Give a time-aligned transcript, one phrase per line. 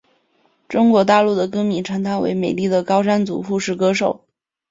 [0.67, 4.25] 中国大陆的歌迷称她为美丽的高山族护士歌手。